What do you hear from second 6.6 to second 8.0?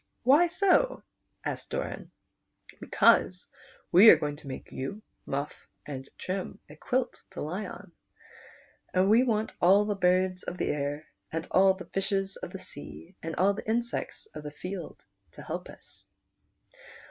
a quilt to lie on,